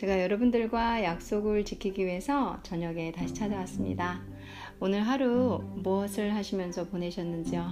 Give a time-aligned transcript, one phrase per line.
[0.00, 4.22] 제가 여러분들과 약속을 지키기 위해서 저녁에 다시 찾아왔습니다.
[4.80, 7.70] 오늘 하루 무엇을 하시면서 보내셨는지요?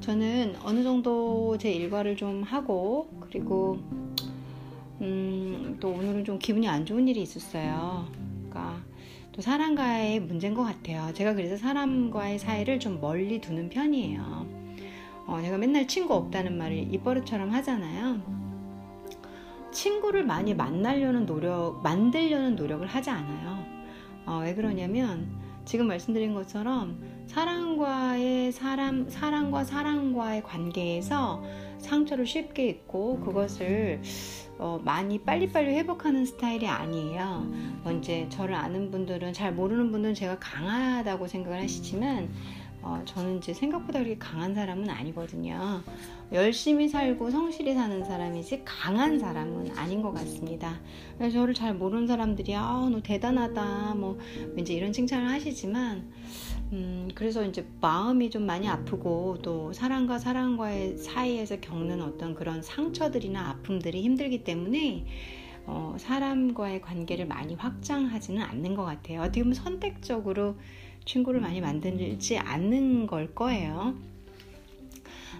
[0.00, 3.80] 저는 어느 정도 제 일과를 좀 하고 그리고
[5.02, 8.06] 음, 또 오늘은 좀 기분이 안 좋은 일이 있었어요.
[8.48, 8.82] 그러니까
[9.32, 11.12] 또 사람과의 문제인 것 같아요.
[11.12, 14.46] 제가 그래서 사람과의 사이를 좀 멀리 두는 편이에요.
[15.26, 18.37] 어, 제가 맨날 친구 없다는 말을 입버릇처럼 하잖아요.
[19.72, 23.64] 친구를 많이 만나려는 노력, 만들려는 노력을 하지 않아요.
[24.26, 25.28] 어, 왜 그러냐면
[25.64, 31.42] 지금 말씀드린 것처럼 사랑과의 사람, 사랑과 사랑과의 관계에서
[31.78, 34.00] 상처를 쉽게 입고 그것을
[34.58, 37.46] 어, 많이 빨리빨리 회복하는 스타일이 아니에요.
[37.82, 42.30] 뭐 이제 저를 아는 분들은 잘 모르는 분들은 제가 강하다고 생각을 하시지만
[42.88, 45.82] 어, 저는 이제 생각보다 그렇게 강한 사람은 아니거든요.
[46.32, 50.80] 열심히 살고 성실히 사는 사람이지 강한 사람은 아닌 것 같습니다.
[51.18, 54.18] 저를 잘 모르는 사람들이 아, 너 대단하다 뭐
[54.56, 56.10] 이제 이런 칭찬을 하시지만
[56.72, 63.50] 음, 그래서 이제 마음이 좀 많이 아프고 또 사랑과 사랑과의 사이에서 겪는 어떤 그런 상처들이나
[63.50, 65.04] 아픔들이 힘들기 때문에
[65.66, 69.20] 어, 사람과의 관계를 많이 확장하지는 않는 것 같아요.
[69.20, 70.56] 어떻게 보면 선택적으로
[71.08, 73.94] 친구를 많이 만들지 않는 걸 거예요.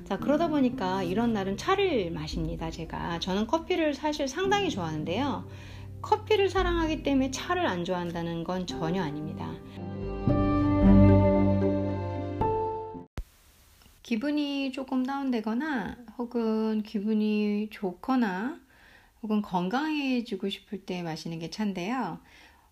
[0.05, 3.19] 자, 그러다 보니까 이런 날은 차를 마십니다, 제가.
[3.21, 5.47] 저는 커피를 사실 상당히 좋아하는데요.
[6.01, 9.53] 커피를 사랑하기 때문에 차를 안 좋아한다는 건 전혀 아닙니다.
[14.03, 18.59] 기분이 조금 다운되거나 혹은 기분이 좋거나
[19.23, 22.19] 혹은 건강해지고 싶을 때 마시는 게 차인데요.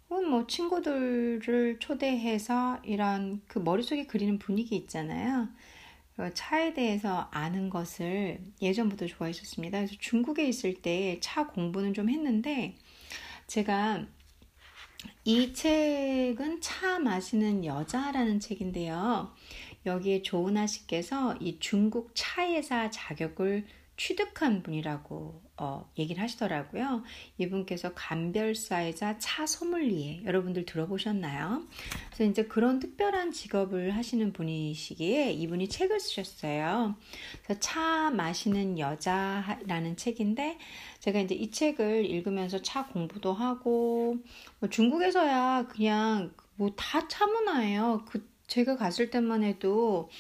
[0.08, 5.48] 뭐 친구들을 초대해서 이런 그 머릿속에 그리는 분위기 있잖아요.
[6.16, 9.78] 그 차에 대해서 아는 것을 예전부터 좋아했었습니다.
[9.78, 12.76] 그래서 중국에 있을 때 차 공부는 좀 했는데
[13.46, 14.06] 제가
[15.24, 19.34] 이 책은 차 마시는 여자라는 책인데요.
[19.84, 27.02] 여기에 조은아 씨께서 이 중국 차예사 자격을 취득한 분이라고 어, 얘기를 하시더라고요.
[27.38, 31.62] 이분께서 감별사이자 차 소믈리에 여러분들 들어보셨나요?
[32.08, 36.96] 그래서 이제 그런 특별한 직업을 하시는 분이시기에 이분이 책을 쓰셨어요.
[37.42, 40.58] 그래서 차 마시는 여자라는 책인데
[41.00, 44.16] 제가 이제 이 책을 읽으면서 차 공부도 하고
[44.60, 48.04] 뭐 중국에서야 그냥 뭐 다 차 문화예요.
[48.06, 50.10] 그 제가 갔을 때만 해도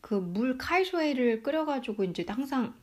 [0.00, 2.74] 그 물 카이쇼에를 끓여가지고 이제 항상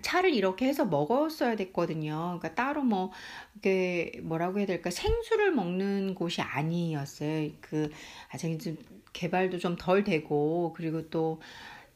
[0.00, 2.38] 차를 이렇게 해서 먹었어야 됐거든요.
[2.40, 3.10] 그러니까 따로 뭐,
[3.56, 7.50] 이게 뭐라고 해야 될까, 생수를 먹는 곳이 아니었어요.
[7.60, 7.90] 그,
[8.30, 8.76] 아직 이제
[9.12, 11.40] 개발도 좀 덜 되고, 그리고 또,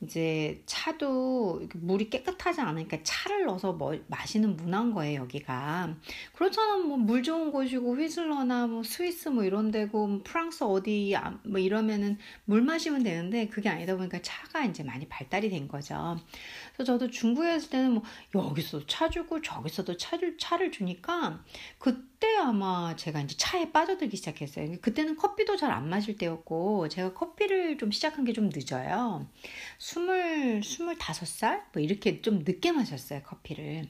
[0.02, 5.96] 이제 차도 물이 깨끗하지 않으니까 차를 넣어서 뭐, 마시는 문화인 거예요, 여기가.
[6.34, 11.38] 그렇잖아, 뭐, 물 좋은 곳이고, 휘슬러나 뭐, 스위스 뭐 이런 데고, 뭐 프랑스 어디, 아,
[11.44, 16.18] 뭐 이러면은 물 마시면 되는데, 그게 아니다 보니까 차가 이제 많이 발달이 된 거죠.
[16.76, 18.02] 그래서 저도 중국에 있을 때는 뭐,
[18.34, 21.42] 여기서도 차 주고, 저기서도 차를, 차를 주니까,
[21.78, 24.76] 그때 아마 제가 이제 차에 빠져들기 시작했어요.
[24.80, 29.26] 그때는 커피도 잘 안 마실 때였고, 제가 커피를 좀 시작한 게 좀 늦어요.
[29.78, 31.64] 스물, 스물다섯 살?
[31.72, 33.88] 뭐 이렇게 좀 늦게 마셨어요, 커피를.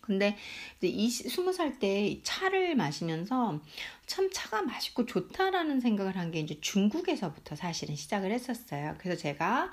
[0.00, 0.36] 근데
[0.78, 3.60] 이제 이 스무 살 때 차를 마시면서
[4.06, 8.96] 참 차가 맛있고 좋다라는 생각을 한 게 이제 중국에서부터 사실은 시작을 했었어요.
[8.98, 9.70] 그래서 제가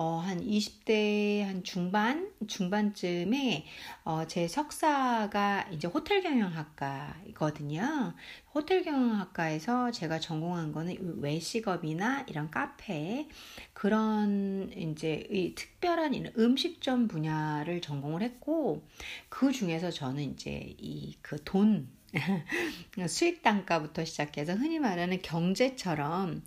[0.00, 3.66] 어, 한 20대 한 중반, 중반쯤에
[4.04, 8.14] 어, 제 석사가 이제 호텔 경영학과이거든요.
[8.54, 13.26] 호텔 경영학과에서 제가 전공한 거는 외식업이나 이런 카페,
[13.72, 18.86] 그런 이제 이 특별한 음식점 분야를 전공을 했고,
[19.28, 21.88] 그 중에서 저는 이제 이 그 돈,
[23.08, 26.42] 수익 단가부터 시작해서 흔히 말하는 경제처럼 어,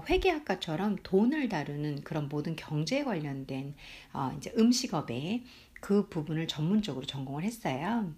[0.00, 3.74] 회계학과처럼 돈을 다루는 그런 모든 경제에 관련된
[4.12, 5.44] 어, 이제 음식업에
[5.80, 8.14] 그 부분을 전문적으로 전공을 했어요.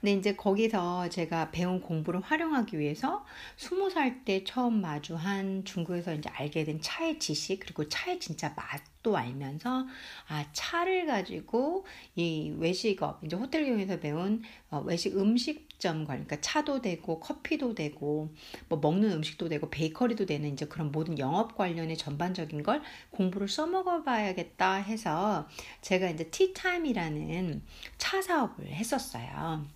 [0.00, 3.24] 근데 이제 거기서 제가 배운 공부를 활용하기 위해서
[3.56, 8.80] 스무 살 때 처음 마주한 중국에서 이제 알게 된 차의 지식 그리고 차의 진짜 맛
[9.06, 9.86] 도 알면서
[10.26, 11.86] 아 차를 가지고
[12.16, 18.34] 이 외식업 이제 호텔 경에서 배운 어, 외식 음식점 관 그러니까 차도 되고 커피도 되고
[18.68, 24.02] 뭐 먹는 음식도 되고 베이커리도 되는 이제 그런 모든 영업 관련의 전반적인 걸 공부를 써먹어
[24.02, 25.48] 봐야겠다 해서
[25.82, 27.62] 제가 이제 티타임이라는
[27.98, 29.66] 차 사업을 했었어요.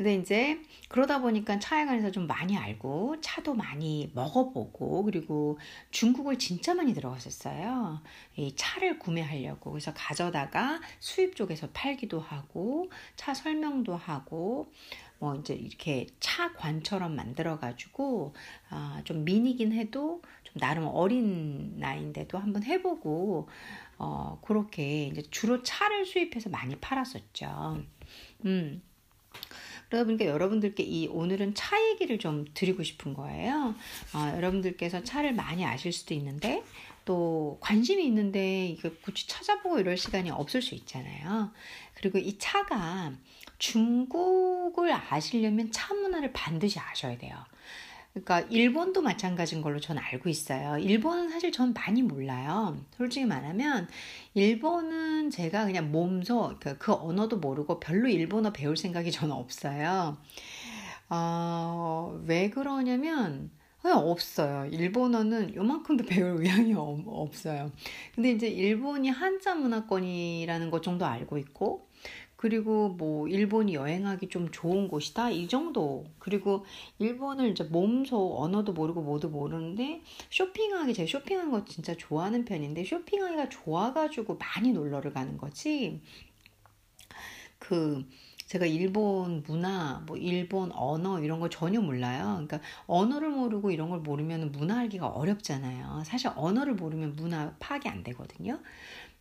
[0.00, 0.58] 근데 이제
[0.88, 5.58] 그러다 보니까 차에 관해서 좀 많이 알고 차도 많이 먹어보고 그리고
[5.90, 8.00] 중국을 진짜 많이 들어갔었어요.
[8.34, 14.72] 이 차를 구매하려고 그래서 가져다가 수입 쪽에서 팔기도 하고 차 설명도 하고
[15.18, 18.32] 뭐 이제 이렇게 차관처럼 만들어 가지고
[18.70, 23.50] 아, 좀 미니긴 해도 좀 나름 어린 나이인데도 한번 해보고
[23.98, 27.84] 어, 그렇게 이제 주로 차를 수입해서 많이 팔았었죠.
[28.46, 28.82] 음.
[29.90, 33.74] 그러다 보니까 여러분들께 이 오늘은 차 얘기를 좀 드리고 싶은 거예요.
[34.14, 36.62] 어, 여러분들께서 차를 많이 아실 수도 있는데
[37.04, 41.50] 또 관심이 있는데 이거 굳이 찾아보고 이럴 시간이 없을 수 있잖아요.
[41.94, 43.12] 그리고 이 차가
[43.58, 47.36] 중국을 아시려면 차 문화를 반드시 아셔야 돼요.
[48.12, 50.78] 그러니까 일본도 마찬가지인 걸로 전 알고 있어요.
[50.78, 52.76] 일본은 사실 전 많이 몰라요.
[52.96, 53.88] 솔직히 말하면
[54.34, 60.18] 일본은 제가 그냥 몸소 그, 그 언어도 모르고 별로 일본어 배울 생각이 저는 없어요.
[61.08, 64.66] 어, 왜 그러냐면 그냥 없어요.
[64.66, 67.70] 일본어는 요만큼도 배울 의향이 없어요.
[68.14, 71.88] 근데 이제 일본이 한자 문화권이라는 것 정도 알고 있고
[72.40, 76.64] 그리고 뭐 일본이 여행하기 좀 좋은 곳이다 이 정도 그리고
[76.98, 80.00] 일본을 이제 몸소 언어도 모르고 뭐도 모르는데
[80.30, 86.00] 쇼핑하기 제가 쇼핑하는 거 진짜 좋아하는 편인데 쇼핑하기가 좋아가지고 많이 놀러를 가는 거지
[87.58, 88.06] 그
[88.50, 92.42] 제가 일본 문화, 뭐 일본 언어 이런 거 전혀 몰라요.
[92.44, 92.58] 그러니까
[92.88, 96.02] 언어를 모르고 이런 걸 모르면 문화 알기가 어렵잖아요.
[96.04, 98.58] 사실 언어를 모르면 문화 파악이 안 되거든요.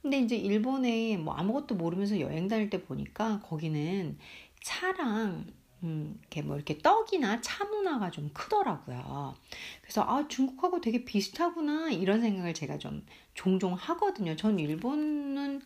[0.01, 4.17] 근데 이제 일본에 뭐 아무것도 모르면서 여행 다닐 때 보니까 거기는
[4.61, 5.45] 차랑
[5.83, 9.35] 음, 이렇게 뭐 이렇게 떡이나 차 문화가 좀 크더라고요.
[9.81, 14.35] 그래서 아, 중국하고 되게 비슷하구나 이런 생각을 제가 좀 종종 하거든요.
[14.35, 15.61] 전 일본은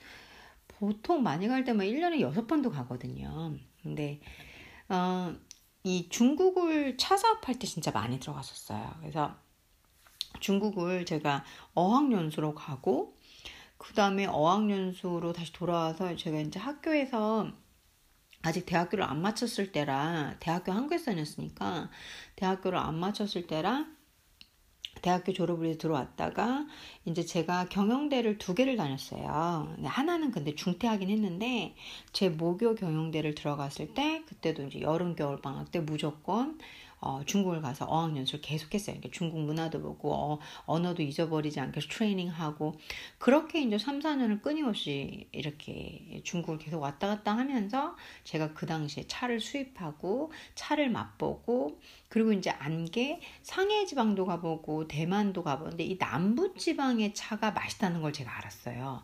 [0.68, 3.56] 보통 많이 갈 때만 1년에 6번도 가거든요.
[3.82, 4.22] 근데
[4.90, 5.34] 어,
[5.84, 8.96] 이 중국을 차 사업할 때 진짜 많이 들어갔었어요.
[9.00, 9.36] 그래서
[10.40, 11.44] 중국을 제가
[11.74, 13.18] 어학연수로 가고
[13.84, 17.52] 그 다음에 어학연수로 다시 돌아와서 제가 이제 학교에서
[18.42, 21.90] 아직 대학교를 안 마쳤을 때라 대학교 한국에서 다녔으니까
[22.38, 23.86] 대학교를 안 마쳤을 때라
[25.02, 26.66] 대학교 졸업을 해서 들어왔다가
[27.04, 29.76] 이제 제가 경영대를 두 개를 다녔어요.
[29.84, 31.76] 하나는 근데 중퇴하긴 했는데
[32.14, 36.58] 제 모교 경영대를 들어갔을 때 그때도 이제 여름 겨울 방학 때 무조건
[37.06, 38.96] 어, 중국을 가서 어학 연수를 계속했어요.
[38.96, 42.80] 그러니까 중국 문화도 보고 어, 언어도 잊어버리지 않게 트레이닝하고
[43.18, 49.42] 그렇게 이제 3, 4년을 끊임없이 이렇게 중국을 계속 왔다 갔다 하면서 제가 그 당시에 차를
[49.42, 57.52] 수입하고 차를 맛보고 그리고 이제 안개 상해 지방도 가보고 대만도 가보는데 이 남부 지방의 차가
[57.52, 59.04] 맛있다는 걸 제가 알았어요.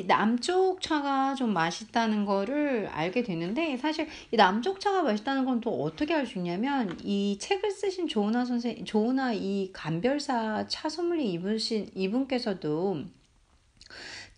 [0.00, 5.82] 이 남쪽 차가 좀 맛있다는 거를 알게 됐는데 사실 이 남쪽 차가 맛있다는 건 또
[5.82, 11.90] 어떻게 알 수 있냐면 이 책을 쓰신 조은아 선생 조은아 이 간별사 차 소믈리 이분신
[11.94, 13.04] 이분께서도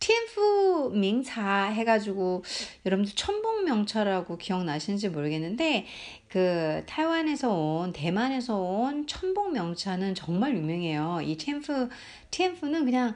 [0.00, 2.42] TF 명차 해가지고
[2.84, 5.86] 여러분들 천봉 명차라고 기억나시는지 모르겠는데
[6.28, 11.20] 그 타이완에서 온 대만에서 온 천봉 명차는 정말 유명해요.
[11.22, 11.88] 이 TF
[12.32, 13.14] TF는 그냥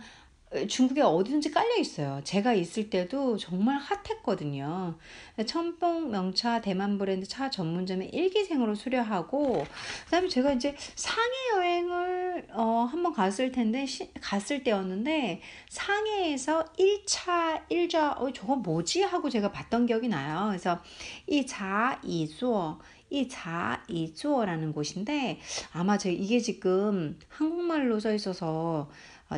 [0.68, 2.20] 중국에 어디든지 깔려 있어요.
[2.22, 4.96] 제가 있을 때도 정말 핫했거든요.
[5.44, 9.66] 첨봉 명차 대만 브랜드 차 전문점에 일기생으로 수료하고
[10.04, 18.16] 그다음에 제가 이제 상해 여행을 어 한번 갔을 텐데 시, 갔을 때였는데 상해에서 1차 1자
[18.20, 20.46] 어 저거 뭐지 하고 제가 봤던 기억이 나요.
[20.48, 20.80] 그래서
[21.26, 22.78] 이자 이조
[23.10, 25.40] 이자 이조라는 곳인데
[25.72, 28.88] 아마 제 이게 지금 한국말로 써 있어서 어,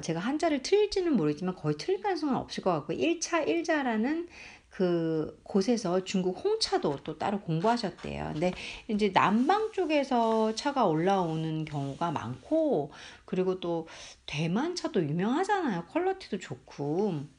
[0.02, 4.28] 제가 한자를 틀릴지는 모르지만 거의 틀릴 가능성은 없을 것 같고 1차 1자라는
[4.68, 8.30] 그 곳에서 중국 홍차도 또 따로 공부하셨대요.
[8.34, 8.52] 근데
[8.86, 12.92] 이제 남방 쪽에서 차가 올라오는 경우가 많고
[13.24, 13.88] 그리고 또
[14.26, 15.86] 대만 차도 유명하잖아요.
[15.86, 17.37] 퀄러티도 좋고.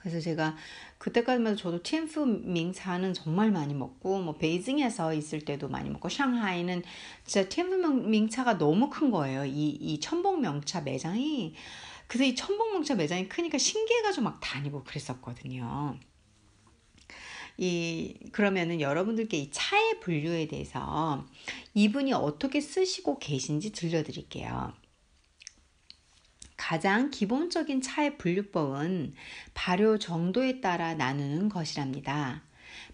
[0.00, 0.56] 그래서 제가
[0.98, 6.82] 그때까지만 해도 저도 티엔프 밍차는 정말 많이 먹고 뭐 베이징에서 있을 때도 많이 먹고 샹하이는
[7.24, 9.44] 진짜 티엔프 밍차가 너무 큰 거예요.
[9.44, 11.54] 이, 이 천봉 명차 매장이
[12.06, 15.98] 그래서 이 천봉 명차 매장이 크니까 신기해가지고 막 다니고 그랬었거든요.
[17.58, 21.26] 이 그러면은 여러분들께 이 차의 분류에 대해서
[21.74, 24.72] 이분이 어떻게 쓰시고 계신지 들려드릴게요.
[26.60, 29.14] 가장 기본적인 차의 분류법은
[29.54, 32.42] 발효 정도에 따라 나누는 것이랍니다.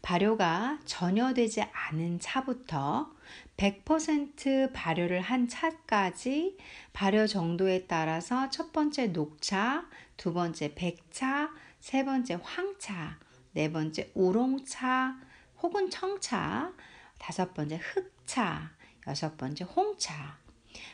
[0.03, 3.13] 발효가 전혀 되지 않은 차부터
[3.57, 6.57] 100% 발효를 한 차까지
[6.93, 13.19] 발효 정도에 따라서 첫 번째 녹차, 두 번째 백차, 세 번째 황차,
[13.53, 15.19] 네 번째 우롱차
[15.61, 16.73] 혹은 청차,
[17.19, 18.71] 다섯 번째 흑차,
[19.09, 20.46] 여섯 번째 홍차.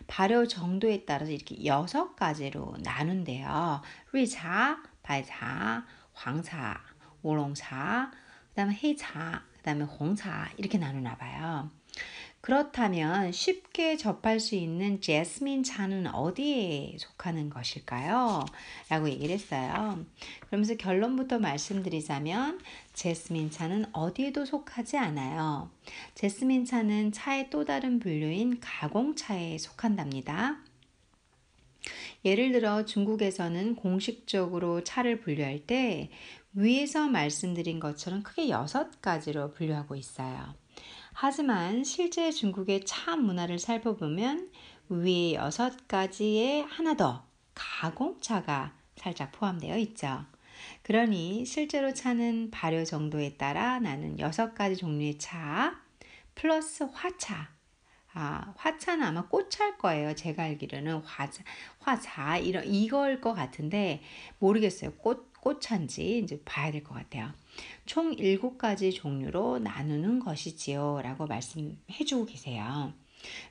[0.07, 3.83] 발효 정도에 따라서 이렇게 여섯 가지로 나눈대요.
[4.13, 6.81] 리차, 발차, 황차,
[7.23, 8.11] 우롱차,
[8.49, 11.71] 그 다음에 헤차, 그 다음에 홍차 이렇게 나누나 봐요.
[12.43, 18.45] 그렇다면 쉽게 접할 수 있는 제스민 차는 어디에 속하는 것일까요?
[18.89, 20.05] 라고 얘기를 했어요.
[20.49, 22.61] 그러면서 결론부터 말씀드리자면
[22.95, 25.71] 제스민 차는 어디에도 속하지 않아요.
[26.17, 30.59] 제스민 차는 차의 또 다른 분류인 가공차에 속한답니다.
[32.25, 36.11] 예를 들어 중국에서는 공식적으로 차를 분류할 때
[36.55, 40.61] 위에서 말씀드린 것처럼 크게 여섯 가지로 분류하고 있어요.
[41.13, 44.51] 하지만 실제 중국의 차 문화를 살펴보면
[44.89, 50.25] 위에 여섯 가지에 하나 더 가공차가 살짝 포함되어 있죠.
[50.83, 55.81] 그러니 실제로 차는 발효 정도에 따라 나는 여섯 가지 종류의 차
[56.35, 57.51] 플러스 화차.
[58.15, 60.15] 아, 화차는 아마 꽃차일 거예요.
[60.15, 61.43] 제가 알기로는 화차,
[61.79, 64.03] 화차 이런 이걸 것 같은데
[64.39, 64.93] 모르겠어요.
[64.95, 67.33] 꽃 꽃차인지 이제 봐야 될 것 같아요.
[67.85, 71.01] 총 7가지 종류로 나누는 것이지요.
[71.03, 72.93] 라고 말씀해 주고 계세요.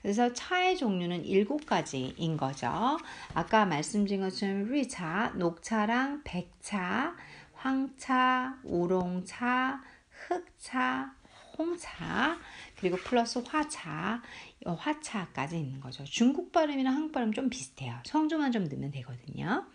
[0.01, 2.97] 그래서 차의 종류는 7가지인 거죠.
[3.33, 7.15] 아까 말씀드린 것처럼 리차, 녹차랑 백차,
[7.53, 11.13] 황차, 우롱차, 흑차,
[11.57, 12.39] 홍차,
[12.79, 14.21] 그리고 플러스 화차,
[14.65, 16.03] 화차까지 있는 거죠.
[16.05, 17.99] 중국 발음이랑 한국 발음 좀 비슷해요.
[18.05, 19.65] 성조만 좀 넣으면 되거든요.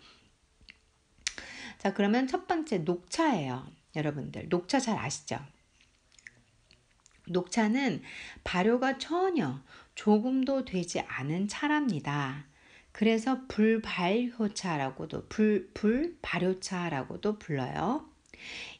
[1.77, 3.67] 자, 그러면 첫 번째 녹차예요.
[3.95, 5.39] 여러분들, 녹차 잘 아시죠?
[7.27, 8.01] 녹차는
[8.43, 9.61] 발효가 전혀
[9.95, 12.45] 조금도 되지 않은 차랍니다.
[12.91, 18.09] 그래서 불발효차라고도 불 불발효차라고도 불러요.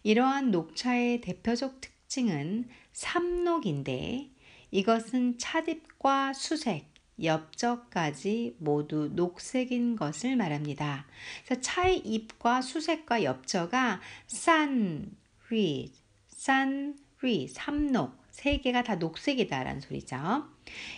[0.04, 4.32] 이러한 녹차의 대표적 특징은 삼녹인데
[4.72, 6.86] 이것은 차잎과 수색,
[7.24, 11.06] 엽적까지 모두 녹색인 것을 말합니다.
[11.46, 15.16] 그래서 차의 잎과 수색과 엽저가 산,
[15.50, 15.92] 리,
[16.28, 20.46] 산, 리, 삼녹 세 개가 다 녹색이다라는 소리죠.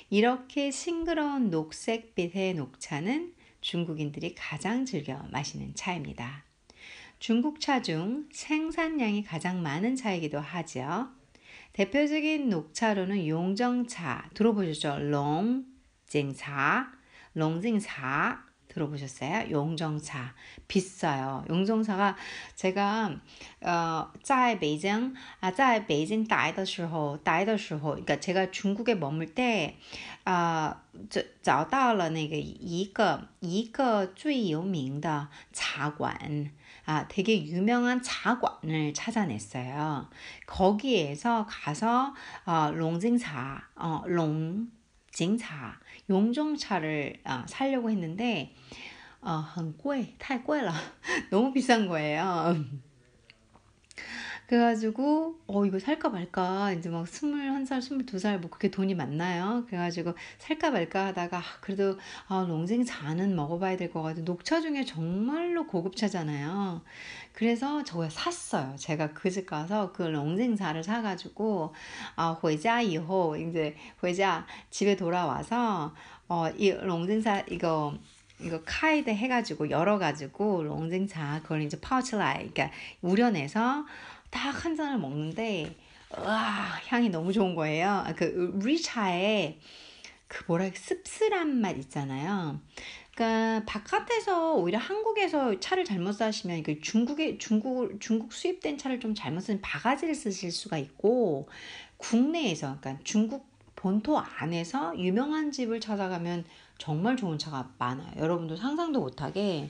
[0.09, 6.43] 이렇게 싱그러운 녹색빛의 녹차는 중국인들이 가장 즐겨 마시는 차입니다.
[7.19, 11.09] 중국 차 중 생산량이 가장 많은 차이기도 하죠.
[11.73, 14.99] 대표적인 녹차로는 용정차 들어보셨죠?
[14.99, 15.65] 롱,
[16.08, 16.92] 쟁차,
[17.34, 19.50] 롱징차 들어보셨어요?
[19.50, 20.34] 용정차
[20.66, 21.44] 비싸요.
[21.48, 22.16] 용정차가
[22.56, 23.16] 제가
[23.62, 29.78] 어, 在北京 아, 在北京待的时候待的时候 그러니까 제가 중국에 머물 때
[30.24, 30.74] 아,
[31.42, 36.50] 找到了那个一个一个最有名的茶馆
[36.86, 40.08] 아, 되게 유명한茶馆을 찾아냈어요.
[40.46, 44.68] 거기에서 가서 어, 롱징차, 어, 롱
[45.14, 45.78] 징차,
[46.09, 48.53] 용종차를 아, 살려고 했는데
[49.21, 50.73] 아, 한 꼬에, 탈 꼬에라.
[51.29, 52.55] 너무 비싼 거예요.
[54.49, 59.63] 그래가지고 어 이거 살까 말까 이제 막 스물한 살 스물두 살 뭐 그렇게 돈이 많나요?
[59.67, 64.21] 그래가지고 살까 말까 하다가 아, 그래도 아 龙井茶는 먹어봐야 될 것 같아.
[64.21, 66.81] 녹차 중에 정말로 고급차잖아요.
[67.33, 68.75] 그래서 저거 샀어요.
[68.77, 71.75] 제가 그 집 가서 그 龙井茶를 사가지고
[72.15, 75.93] 아 回家以后 이제 回家 집에 돌아와서
[76.27, 77.93] 어이 龙井茶 이거
[78.41, 83.85] 이거 开的 해가지고 열어가지고 龙井茶 그걸 이제 泡起来 그러니까 우려내서
[84.29, 85.75] 딱 한 잔을 먹는데
[86.17, 87.89] 와 향이 너무 좋은 거예요.
[87.89, 89.59] 아, 그 绿茶에
[90.27, 92.59] 그 뭐라 씁쓸한 맛 있잖아요.
[93.15, 99.41] 그러니까 바깥에서 오히려 한국에서 차를 잘못 사시면 그 중국에 중국 중국 수입된 차를 좀 잘못
[99.41, 101.49] 쓰는 바가지를 쓰실 수가 있고
[101.97, 106.45] 국내에서 그러니까 중국 본토 안에서 유명한 집을 찾아가면
[106.77, 108.11] 정말 좋은 차가 많아요.
[108.17, 109.69] 여러분도 상상도 못하게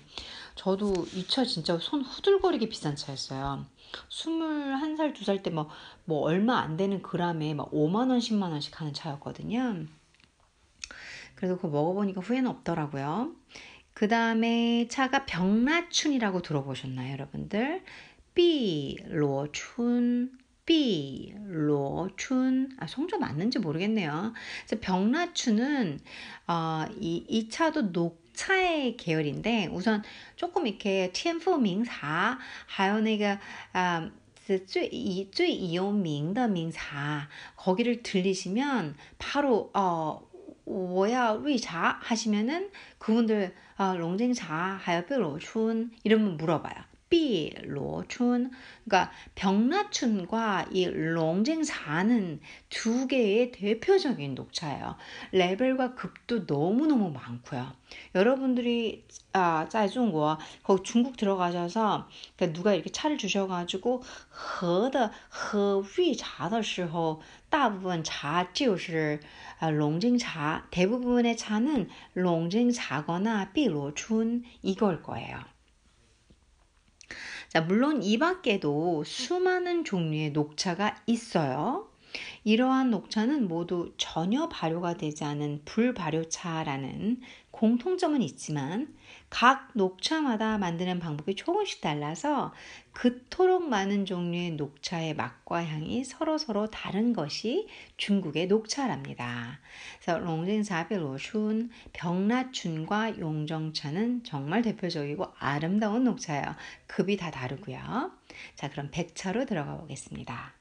[0.55, 3.65] 저도 이 차 진짜 손 후들거리게 비싼 차였어요.
[4.09, 5.69] 21살, 2살 때 뭐,
[6.05, 9.85] 뭐 얼마 안 되는 그람에 막 5만원, 10만원씩 하는 차였거든요.
[11.35, 13.33] 그래서 그거 먹어보니까 후회는 없더라고요.
[13.93, 17.83] 그 다음에 차가 병라춘이라고 들어보셨나요, 여러분들?
[18.33, 20.38] 삐로춘,
[20.68, 21.96] 삐로춘.
[22.78, 24.32] 아, 성조 맞는지 모르겠네요.
[24.66, 26.00] 그래서 병라춘은,
[26.46, 30.02] 어, 이, 이 차도 녹, 차의 계열인데 우선
[30.36, 33.38] 조금 이렇게 天赋名茶还有那个
[33.72, 34.10] 아,
[34.66, 40.28] 最最有名的名茶 거기를 들리시면 바로 어
[40.64, 46.87] 我要绿茶 하시면은 그분들 아, 롱쟁차 하여 뼈로춘 이러면 물어봐요.
[47.14, 48.50] 삐로춘
[48.84, 52.40] 그러니까 병라춘과 이 롱쟁사는
[52.70, 54.96] 두 개의 대표적인 녹차예요.
[55.30, 57.72] 레벨과 급도 너무너무 많고요.
[58.16, 69.20] 여러분들이 아, 在中国 거기 중국 들어가셔서 그러니까 누가 이렇게 차를 주셔가지고 喝的喝绿茶的时候大部分茶就是
[69.60, 75.54] 아, 롱쟁차 대부분의 차는 롱쟁차거나 삐로춘 이걸 거예요.
[77.49, 81.89] 자, 물론 이 밖에도 수많은 종류의 녹차가 있어요.
[82.43, 88.95] 이러한 녹차는 모두 전혀 발효가 되지 않은 불발효차라는 공통점은 있지만
[89.29, 92.53] 각 녹차마다 만드는 방법이 조금씩 달라서
[92.93, 97.67] 그토록 많은 종류의 녹차의 맛과 향이 서로서로 다른 것이
[97.97, 99.59] 중국의 녹차랍니다.
[100.01, 106.55] 그래서 롱쟁사베로춘, 병라춘과 용정차는 정말 대표적이고 아름다운 녹차예요.
[106.87, 108.11] 급이 다 다르고요.
[108.55, 110.58] 자, 그럼 백차로 들어가 보겠습니다.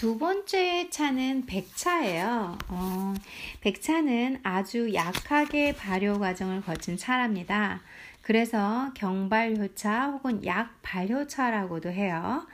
[0.00, 2.56] 두 번째 차는 백차예요.
[2.68, 3.14] 어,
[3.60, 7.82] 백차는 아주 약하게 발효 과정을 거친 차랍니다.
[8.22, 12.46] 그래서 경발효차 혹은 약발효차라고도 해요.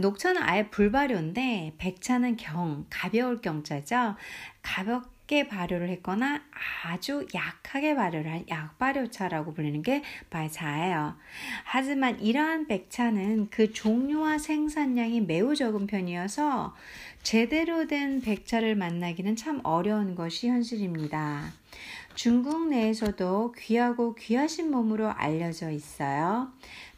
[0.00, 4.14] 녹차는 아예 불발효인데 백차는 경, 가벼울 경자죠.
[4.62, 6.42] 가볍 작게 발효를 했거나
[6.84, 11.16] 아주 약하게 발효를 한 약발효차라고 불리는 게 발차예요.
[11.64, 16.74] 하지만 이러한 백차는 그 종류와 생산량이 매우 적은 편이어서
[17.22, 21.52] 제대로 된 백차를 만나기는 참 어려운 것이 현실입니다.
[22.14, 26.52] 중국 내에서도 귀하고 귀하신 몸으로 알려져 있어요.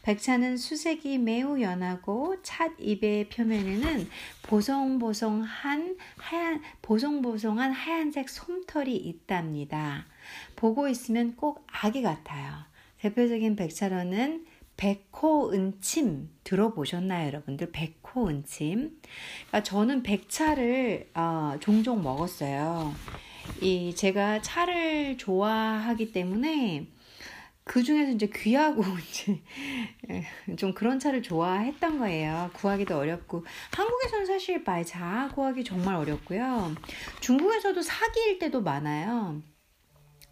[0.05, 4.07] 백차는 수색이 매우 연하고 찻잎의 표면에는
[4.43, 10.05] 보송보송한 하얀 보송보송한 하얀색 솜털이 있답니다.
[10.55, 12.53] 보고 있으면 꼭 아기 같아요.
[12.99, 14.45] 대표적인 백차로는
[14.77, 17.71] 백호은침 들어보셨나요, 여러분들?
[17.71, 18.99] 백호은침.
[19.47, 22.93] 그러니까 저는 백차를 어, 종종 먹었어요.
[23.59, 26.85] 이 제가 차를 좋아하기 때문에
[27.65, 29.41] 그 중에서 이제 귀하고 이제
[30.09, 32.51] 예, 좀 그런 차를 좋아했던 거예요.
[32.53, 36.75] 구하기도 어렵고 한국에서는 사실 말자 구하기 정말 어렵고요.
[37.21, 39.41] 중국에서도 사기일 때도 많아요.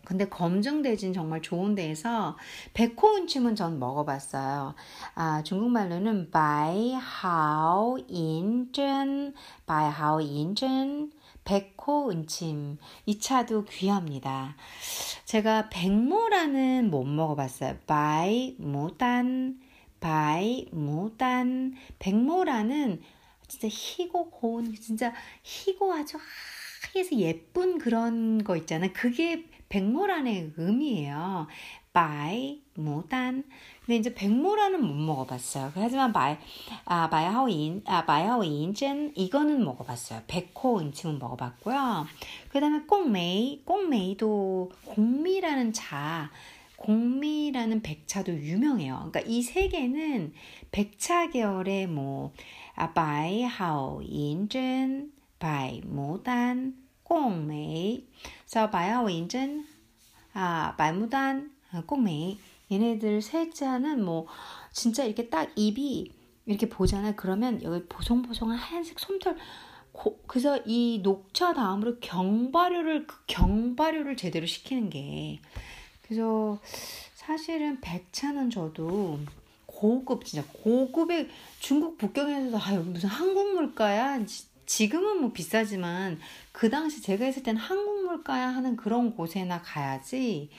[0.06, 2.38] 근데 검증되진 정말 좋은 데에서
[2.74, 4.76] 백호운침은 전 먹어봤어요.
[5.16, 9.34] 아, 중국말로는 白毫银针,
[9.66, 11.12] 白毫银针,
[11.46, 12.78] 백호 은침.
[13.06, 14.56] 이 차도 귀합니다.
[15.26, 17.78] 제가 백모란은 못 먹어봤어요.
[17.86, 19.60] 白, 牡丹,
[20.00, 21.76] 白, 牡丹.
[22.00, 23.02] 백모란은
[23.48, 26.18] 진짜 희고 고운, 진짜 희고 아주
[26.94, 28.92] 하얘서 예쁜 그런 거 있잖아요.
[28.94, 31.48] 그게 백모란의 의미예요.
[31.94, 33.44] 白, 牡丹.
[33.86, 35.72] 근데 이제 백모란은 못 먹어봤어요.
[35.76, 36.40] 하지만 말,
[36.86, 40.22] 아, 白毫银, 아, 白毫银针, 이거는 먹어봤어요.
[40.28, 42.08] 백호 은침은 먹어봤고요.
[42.50, 46.32] 그 다음에 贡眉, 贡眉도 공미라는 차,
[46.78, 48.96] 공미라는 백차도 유명해요.
[49.12, 50.34] 그러니까 이 세 개는
[50.72, 52.34] 백차 계열의 뭐,
[52.76, 52.94] 아,
[54.04, 58.08] 白毫银针, 白, 牡丹, 꽁메이.
[58.50, 59.66] 그래서 바이하오인젠,
[60.34, 61.52] 아, 말무단,
[61.86, 62.38] 꽁메이.
[62.74, 64.28] 얘네들 셋째는 뭐
[64.72, 66.12] 진짜 이렇게 딱 입이
[66.46, 67.14] 이렇게 보잖아요.
[67.16, 69.38] 그러면 여기 보송보송한 하얀색 솜털
[69.92, 75.40] 고, 그래서 이 녹차 다음으로 경발효를 그 경발효를 제대로 시키는 게.
[76.02, 76.60] 그래서
[77.14, 79.20] 사실은 백차는 저도
[79.66, 84.26] 고급 진짜 고급의 중국 북경에서도 아 여기 무슨 한국 물가야?
[84.66, 86.20] 지금은 뭐 비싸지만
[86.52, 90.50] 그 당시 제가 있을 때는 한국 물가야 하는 그런 곳에나 가야지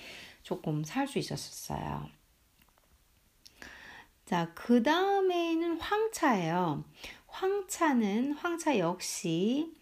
[0.44, 2.08] 조금 살 수 있었어요.
[4.26, 6.84] 자, 그 다음에는 황차예요.
[7.26, 9.74] 황차는 황차 역시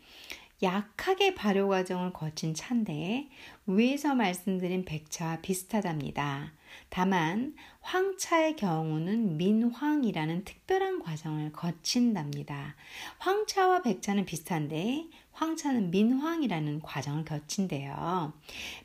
[0.63, 3.29] 약하게 발효 과정을 거친 차인데
[3.67, 6.53] 위에서 말씀드린 백차와 비슷하답니다.
[6.89, 12.75] 다만 황차의 경우는 민황이라는 특별한 과정을 거친답니다.
[13.19, 18.33] 황차와 백차는 비슷한데 황차는 민황이라는 과정을 거친대요.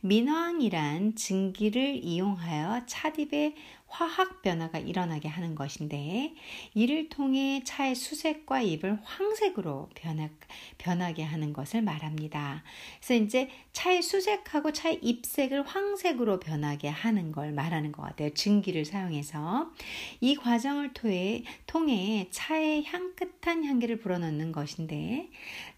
[0.01, 3.55] 민황이란 증기를 이용하여 찻잎의
[3.89, 6.33] 화학 변화가 일어나게 하는 것인데
[6.73, 10.29] 이를 통해 차의 수색과 잎을 황색으로 변하,
[10.77, 12.63] 변하게 하는 것을 말합니다.
[12.99, 17.77] 그래서 이제 차의 수색하고 차의 잎색을 황색으로 변하게 하는 걸 말합니다.
[17.77, 18.29] 하는 것 같아요.
[18.31, 19.71] 증기를 사용해서.
[20.19, 25.29] 이 과정을 통해, 통해 차에 향긋한 향기를 불어넣는 것인데,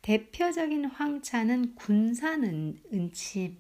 [0.02, 3.58] 대표적인 황차는 군산 은, 은침,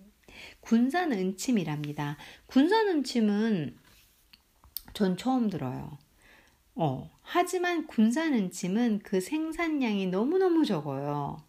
[0.61, 2.17] 군산 은침이랍니다.
[2.45, 3.77] 군산 은침은
[4.93, 5.97] 전 처음 들어요.
[6.75, 11.48] 어, 하지만 군산 은침은 그 생산량이 너무너무 적어요.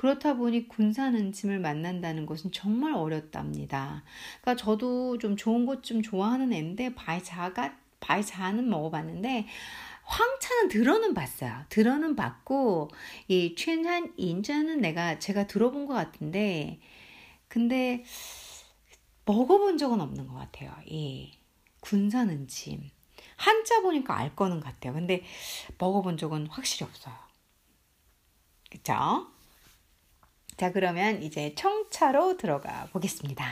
[0.00, 4.02] 그렇다 보니 군산 은침을 만난다는 것은 정말 어렵답니다.
[4.40, 9.46] 그러니까 저도 좀 좋은 것좀 좋아하는 애인데 바이자가 바이자는 먹어봤는데
[10.04, 11.66] 황차는 들어는 봤어요.
[11.68, 12.88] 들어는 봤고
[13.28, 16.80] 이 춘한 인자는 내가 제가 들어본 것 같은데
[17.48, 18.02] 근데
[19.26, 20.72] 먹어본 적은 없는 것 같아요.
[20.86, 21.30] 이
[21.80, 22.88] 군산 은침
[23.36, 24.94] 한자 보니까 알 거는 같아요.
[24.94, 25.22] 근데
[25.76, 27.14] 먹어본 적은 확실히 없어요.
[28.70, 29.30] 그쵸?
[30.60, 33.46] 자, 그러면 이제 청차로 들어가 보겠습니다.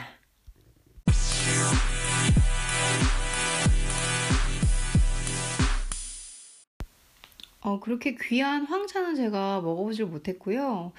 [7.61, 10.91] 어, 그렇게 귀한 황차는 제가 먹어보질 못했고요.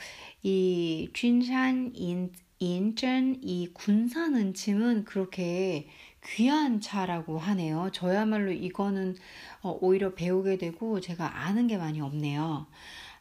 [0.43, 5.89] 이 쥔산 인, 인전 이 군산 은침은 그렇게
[6.25, 7.91] 귀한 차라고 하네요.
[7.93, 9.15] 저야말로 이거는
[9.63, 12.67] 어, 오히려 배우게 되고 제가 아는 게 많이 없네요.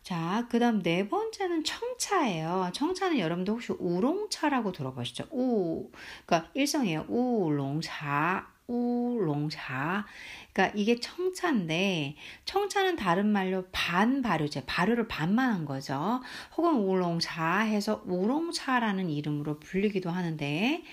[0.10, 2.72] 자, 그 다음 네 번째는 청차예요.
[2.74, 5.26] 청차는 여러분들 혹시 우롱차라고 들어보셨죠?
[5.30, 5.88] 우,
[6.26, 7.06] 그러니까 일성이에요.
[7.08, 10.06] 우롱차, 우롱차.
[10.54, 16.22] 그러니까 이게 청차인데 청차는 다른 말로 반 발효제, 발효를 반만 한 거죠.
[16.58, 20.84] 혹은 우롱차 해서 우롱차라는 이름으로 불리기도 하는데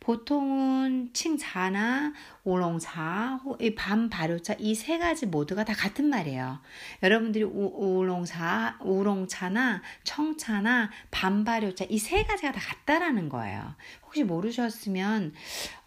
[0.00, 2.12] 보통은 칭차나
[2.44, 6.60] 우롱차, 이 반발효차 이 세 가지 모두가 다 같은 말이에요.
[7.02, 13.74] 여러분들이 우, 롱차 우롱차나 청차나 반 발효차 이 세 가지가 다 같다라는 거예요.
[14.16, 15.34] 혹시 모르셨으면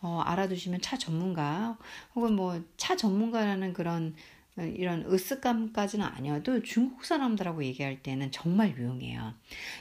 [0.01, 1.77] 어, 알아두시면 차 전문가
[2.13, 4.13] 혹은 뭐 차 전문가라는 그런
[4.55, 9.33] 어, 이런 으쓱감까지는 아니어도 중국 사람들하고 얘기할 때는 정말 유용해요.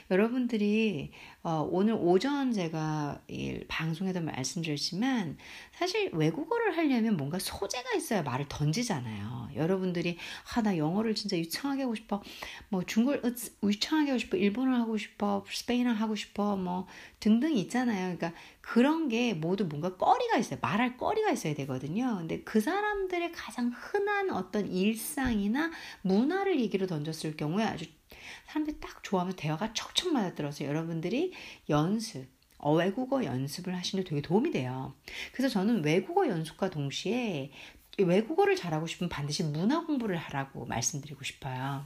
[0.09, 5.37] 여러분들이 어, 오늘 오전 제가 이 방송에도 말씀드렸지만
[5.71, 9.51] 사실 외국어를 하려면 뭔가 소재가 있어야 말을 던지잖아요.
[9.55, 10.17] 여러분들이
[10.55, 12.21] 아 나 영어를 진짜 유창하게 하고 싶어,
[12.67, 13.21] 뭐 중국을
[13.63, 16.85] 유창하게 하고 싶어, 일본어 하고 싶어, 스페인어 하고 싶어, 뭐
[17.21, 18.17] 등등 있잖아요.
[18.17, 20.59] 그러니까 그런 게 모두 뭔가 꺼리가 있어요.
[20.61, 22.17] 말할 꺼리가 있어야 되거든요.
[22.17, 25.71] 근데 그 사람들의 가장 흔한 어떤 일상이나
[26.01, 27.85] 문화를 얘기로 던졌을 경우에 아주
[28.49, 31.33] 사람들이 딱 좋아하면 대화가 척척 맞아들어서 여러분들이
[31.69, 34.95] 연습, 어, 외국어 연습을 하시는데 되게 도움이 돼요.
[35.31, 37.51] 그래서 저는 외국어 연습과 동시에
[37.99, 41.85] 외국어를 잘하고 싶으면 반드시 문화 공부를 하라고 말씀드리고 싶어요.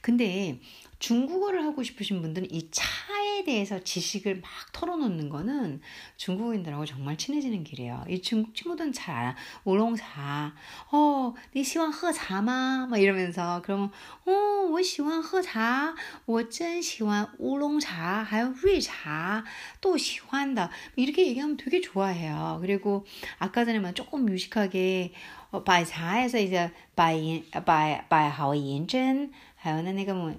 [0.00, 0.60] 근데
[0.98, 5.80] 중국어를 하고 싶으신 분들은 이 차에 대해서 지식을 막 털어놓는 거는
[6.16, 8.04] 중국인들하고 정말 친해지는 길이에요.
[8.08, 9.36] 이 중국 친구들은 잘 알아.
[9.64, 10.54] 우롱차.
[10.90, 12.88] 어, 你喜欢喝茶吗?
[12.90, 13.92] 막 이러면서 그러면
[14.26, 14.32] 어,
[14.72, 15.94] 我喜欢喝茶.
[16.26, 19.44] 我真喜欢 우롱차, 还有瑞茶.
[19.80, 20.68] 또喜欢的.
[20.96, 22.58] 이렇게 얘기하면 되게 좋아해요.
[22.60, 23.06] 그리고
[23.38, 25.12] 아까 전에만 조금 유식하게
[25.52, 27.16] 어, 百茶에서 이제 百
[27.64, 29.30] 百百好인전
[29.60, 30.32] 还有那那个뭐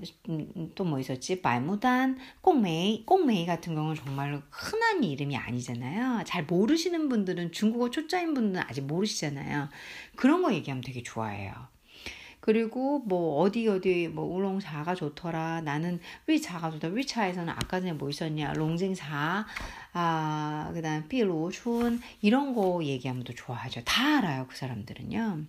[0.75, 1.41] 또뭐 있었지?
[1.41, 6.23] 말무단, 꽁메이, 꽁메이 같은 경우는 정말로 흔한 이름이 아니잖아요.
[6.25, 9.69] 잘 모르시는 분들은 중국어 초짜인 분들은 아직 모르시잖아요.
[10.15, 11.51] 그런 거 얘기하면 되게 좋아해요.
[12.44, 15.62] 그리고 뭐 어디 어디 뭐 우롱차가 좋더라.
[15.62, 16.88] 나는 위차가 좋다.
[16.88, 18.52] 위 차에서는 아까 전에 뭐 있었냐?
[18.52, 19.46] 롱징차,
[19.94, 23.80] 아 그다음 삐로춘 이런 거 얘기하면 또 좋아하죠.
[23.84, 25.46] 다 알아요 그 사람들은요.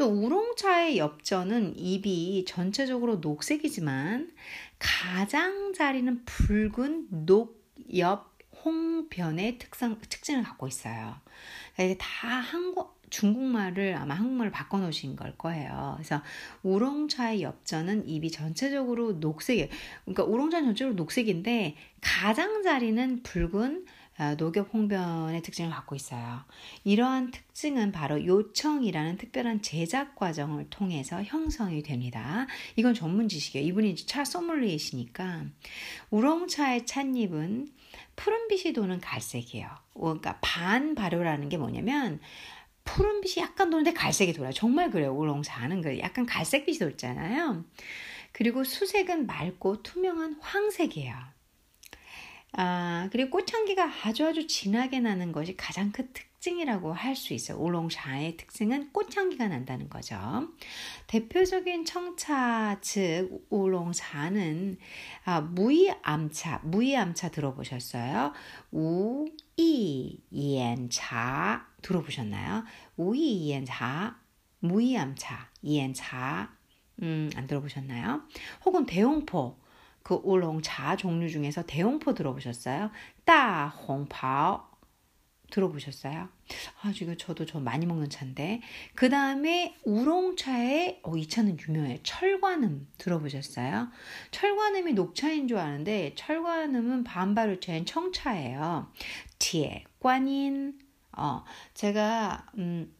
[0.00, 4.30] 우롱차의 엽전은 ip이 전체적으로 녹색이지만
[4.78, 8.30] 가장자리는 붉은 녹엽
[8.64, 11.16] 홍변의 특성, 특징을 갖고 있어요.
[11.74, 15.94] 이게 다 한국, 중국말을 아마 한국말을 바꿔놓으신 걸 거예요.
[15.96, 16.22] 그래서
[16.62, 19.68] 우롱차의 엽전은 잎이 전체적으로 녹색이에요.
[20.04, 23.84] 그러니까 우롱차는 전체적으로 녹색인데 가장자리는 붉은
[24.20, 26.44] 어, 녹엽 홍변의 특징을 갖고 있어요.
[26.84, 32.46] 이러한 특징은 바로 요청이라는 특별한 제작 과정을 통해서 형성이 됩니다.
[32.76, 33.66] 이건 전문 지식이에요.
[33.66, 35.46] 이분이 차 소믈리에시니까
[36.10, 37.68] 우롱차의 찻잎은
[38.16, 39.70] 푸른빛이 도는 갈색이에요.
[39.94, 42.20] 그러니까 반 발효라는 게 뭐냐면
[42.94, 44.52] 푸른빛이 약간 도는데 갈색이 돌아요.
[44.52, 45.12] 정말 그래요.
[45.14, 47.64] 우롱차는 그 약간 갈색빛이 돌잖아요.
[48.32, 51.14] 그리고 수색은 맑고 투명한 황색이에요.
[52.52, 57.58] 아, 그리고 꽃향기가 아주 아주 진하게 나는 것이 가장 큰 특징이라고 할 수 있어요.
[57.58, 60.48] 우롱차의 특징은 꽃향기가 난다는 거죠.
[61.06, 64.78] 대표적인 청차 즉 우롱차는
[65.24, 68.32] 아, 무이암차, 무이암차 들어보셨어요?
[69.58, 72.64] 우이옌차 들어보셨나요?
[72.96, 74.18] 우이옌차,
[74.60, 76.50] 무이암차, 이엔차
[77.02, 78.22] 음, 안 들어보셨나요?
[78.64, 79.58] 혹은 대홍포
[80.02, 82.90] 그 울롱차 종류 중에서 대홍포 들어보셨어요?
[83.24, 84.70] 따홍파오
[85.50, 86.28] 들어보셨어요?
[86.82, 88.62] 아, 지금 저도 저 많이 먹는 차인데.
[88.94, 91.98] 그 다음에 우롱차에, 어, 이 차는 유명해요.
[92.02, 93.88] 철관음 들어보셨어요?
[94.30, 98.92] 철관음이 녹차인 줄 아는데, 철관음은 반바르차인 청차예요.
[99.38, 100.78] 티에, 관인,
[101.11, 102.93] 어, 제가, 음,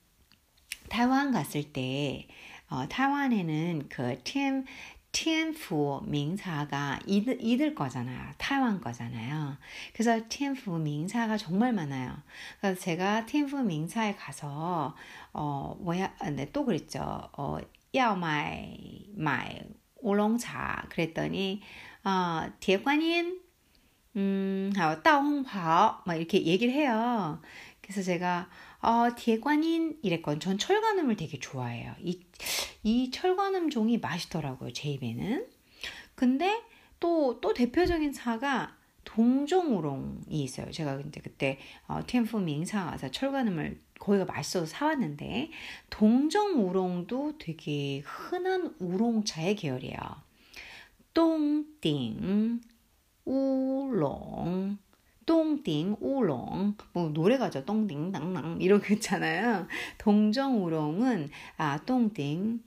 [0.90, 2.28] 타이완 갔을 때,
[2.70, 4.66] 어, 타이완에는 그 TM,
[5.12, 8.34] TF 명사가 이들, 이들 거잖아요.
[8.38, 9.58] 타이완 거잖아요.
[9.94, 12.18] 그래서 TF 명사가 정말 많아요.
[12.60, 14.96] 그래서 제가 TF 명사에 가서,
[15.34, 17.30] 어, 뭐야, 네, 또 그랬죠.
[17.38, 17.60] 어,
[17.96, 18.78] 要买
[19.16, 19.66] 买
[20.02, 21.62] 乌龙茶 그랬더니
[22.04, 23.40] 어, 铁观音
[24.18, 27.42] 음, 还有大红袍막 이렇게 얘기를 해요.
[27.91, 28.49] 그래서 제가
[28.83, 31.93] 어, 대관인 이랬건 전 철관음을 되게 좋아해요.
[32.01, 32.21] 이,
[32.85, 34.73] 이 철관음 종이 맛있더라고요.
[34.73, 35.45] 제 입에는.
[36.15, 36.63] 근데
[37.01, 40.71] 또, 또 대표적인 차가 동종우롱이 있어요.
[40.71, 42.01] 제가 근데 그때 어,
[42.45, 45.51] 민사 가서 철관음을 거기가 맛있어서 사왔는데
[45.91, 49.99] 동정우롱도 되게 흔한 우롱차의 계열이에요.
[51.13, 52.61] 똥띵
[53.25, 54.79] 우롱
[55.31, 57.65] 똥띵 우롱 뭐 노래가죠.
[57.65, 59.69] 똥띵 당랑 이렇게 있잖아요.
[59.97, 62.61] 동정 우롱은 아 똥띵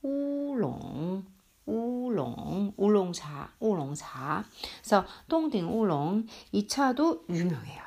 [0.00, 1.24] 우롱
[1.66, 4.44] 우롱 우롱차 우롱차
[4.78, 7.82] 그래서 똥띵 우롱 이 차도 유명해요.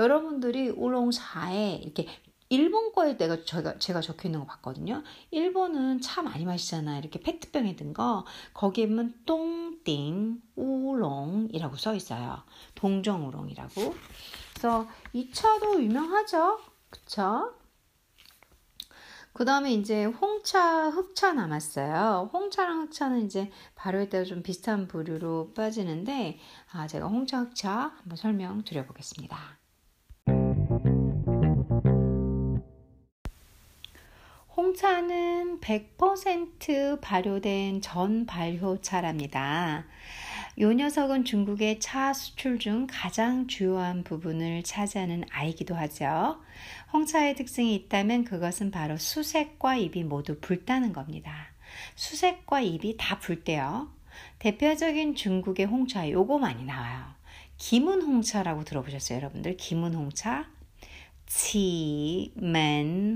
[0.00, 2.08] 여러분들이 우롱차에 이렇게
[2.54, 5.02] 일본 거에 내가 제가, 제가 적혀 있는 거 봤거든요.
[5.32, 7.00] 일본은 차 많이 마시잖아요.
[7.00, 8.24] 이렇게 페트병에 든 거.
[8.52, 12.44] 거기에 보면 똥띵 우롱이라고 써 있어요.
[12.76, 13.94] 동정 우롱이라고.
[14.52, 16.60] 그래서 이 차도 유명하죠.
[16.90, 17.54] 그쵸?
[19.32, 22.30] 그 다음에 이제 홍차, 흑차 남았어요.
[22.32, 26.38] 홍차랑 흑차는 이제 발효에 따라 좀 비슷한 부류로 빠지는데,
[26.70, 29.63] 아, 제가 홍차, 흑차 한번 설명 드려 보겠습니다.
[34.56, 39.84] 홍차는 100% 발효된 전 발효차랍니다.
[40.60, 46.40] 요 녀석은 중국의 차 수출 중 가장 주요한 부분을 차지하는 아이기도 하죠.
[46.92, 51.48] 홍차의 특징이 있다면 그것은 바로 수색과 잎이 모두 붉다는 겁니다.
[51.96, 53.90] 수색과 잎이 다 붉대요.
[54.38, 57.04] 대표적인 중국의 홍차 요거 많이 나와요.
[57.58, 59.56] 김은 홍차라고 들어보셨어요, 여러분들?
[59.56, 60.46] 김은 홍차.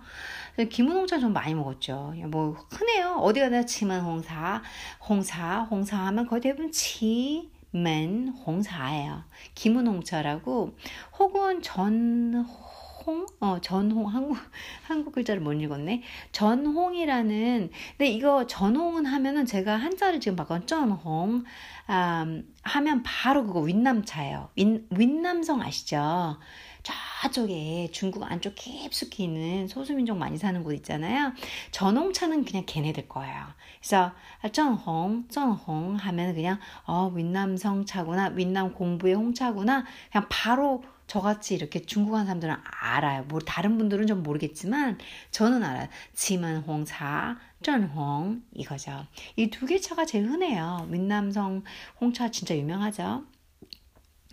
[0.69, 2.13] 김은 홍차 좀 많이 먹었죠.
[2.27, 3.15] 뭐 흔해요.
[3.19, 4.61] 어디 가나 치맨홍차,
[5.09, 9.23] 홍차, 홍차 하면 거의 대부분 치 맨 홍차예요.
[9.55, 10.75] 김은 홍차라고
[11.17, 12.45] 혹은 전
[13.05, 13.25] 홍?
[13.39, 14.07] 어, 전홍.
[14.07, 14.37] 한국,
[14.83, 16.03] 한국 글자를 못 읽었네.
[16.31, 21.43] 전홍이라는, 근데 이거 전홍은 하면은 제가 한자를 지금 바꿔, 전홍.
[21.89, 24.49] 음, 하면 바로 그거 윈남차예요.
[24.55, 26.37] 윈, 윈남성 아시죠?
[26.83, 31.33] 저쪽에 중국 안쪽 깊숙이 있는 소수민족 많이 사는 곳 있잖아요.
[31.71, 33.45] 전홍차는 그냥 걔네들 거예요.
[33.79, 34.11] 그래서
[34.51, 39.85] 전홍, 전홍 하면 그냥 어 윈남성 차구나, 윈남 공부의 홍차구나.
[40.11, 43.23] 그냥 바로 저같이 이렇게 중국 한 사람들은 알아요.
[43.25, 44.97] 뭐 다른 분들은 좀 모르겠지만
[45.31, 45.89] 저는 알아요.
[46.13, 49.05] 지만홍차, 전홍 이거죠.
[49.35, 50.87] 이 두 개 차가 제일 흔해요.
[50.89, 51.63] 윈남성
[51.99, 53.25] 홍차 진짜 유명하죠.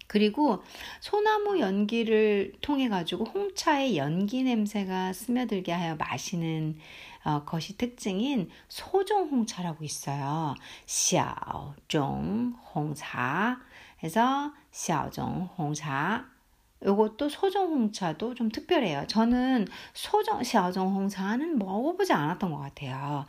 [0.07, 0.63] 그리고
[1.01, 6.79] 소나무 연기를 통해 가지고 홍차의 연기 냄새가 스며들게 하여 마시는
[7.25, 10.55] 어, 것이 특징인 소종 홍차라고 있어요.
[10.87, 13.59] 小종 홍차.
[14.05, 16.38] 해서 小종 홍차.
[16.85, 19.05] 요것도 소정 홍차도 좀 특별해요.
[19.09, 23.27] 저는 소정, 샤오정 홍차는 먹어보지 않았던 것 같아요.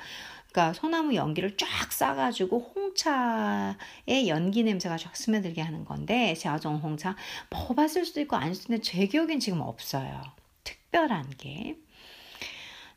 [0.51, 7.15] 그러니까 소나무 연기를 쫙 싸가지고 홍차의 연기 냄새가 쫙 스며들게 하는 건데 샤오정 홍차
[7.49, 10.21] 먹어봤을 수도 있고 수도 있는데 제 기억엔 지금 없어요.
[10.63, 11.77] 특별한 게.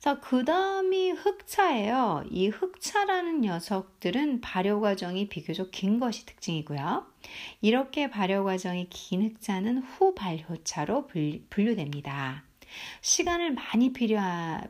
[0.03, 2.25] 자, 그 다음이 흑차예요.
[2.29, 7.07] 이 흑차라는 녀석들은 발효 과정이 비교적 긴 것이 특징이고요.
[7.61, 11.09] 이렇게 발효 과정이 긴 흑차는 후발효차로
[11.51, 12.43] 분류됩니다.
[13.01, 14.19] 시간을 많이 필요,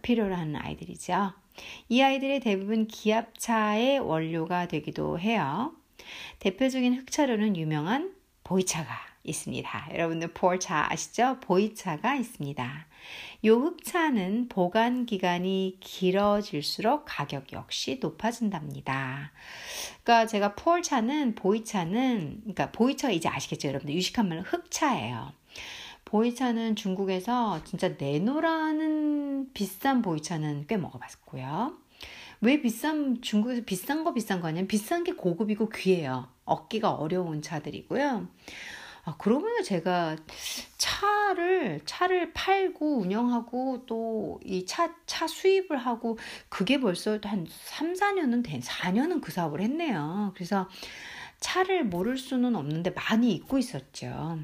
[0.03, 1.33] 필요로 하는 아이들이죠.
[1.89, 5.75] 이 아이들의 대부분 기압차의 원료가 되기도 해요.
[6.41, 8.15] 대표적인 흑차로는 유명한
[8.45, 9.89] 보이차가 있습니다.
[9.93, 11.39] 여러분들 보이차 아시죠?
[11.41, 12.87] 보이차가 있습니다.
[13.45, 19.33] 요 흑차는 보관 기간이 길어질수록 가격 역시 높아진답니다.
[20.03, 25.33] 그러니까 제가 폴차는 보이차는 그러니까 보이차가 이제 아시겠죠, 여러분들 유식한 말로 흑차예요.
[26.05, 31.79] 보이차는 중국에서 진짜 내노라는 비싼 보이차는 꽤 먹어봤고요.
[32.43, 36.29] 왜 비싼 중국에서 비싼 거 비싼 거냐면 비싼 게 고급이고 귀해요.
[36.45, 38.29] 얻기가 어려운 차들이고요.
[39.05, 40.17] 아, 그러면 제가
[40.79, 48.45] 차를, 차를 팔고 운영하고 또 이 차, 차 수입을 하고 그게 벌써 한 3, 4년은
[48.45, 50.33] 된, 4년은 그 사업을 했네요.
[50.35, 50.69] 그래서
[51.41, 54.39] 차를 모를 수는 없는데 많이 잊고 있었죠.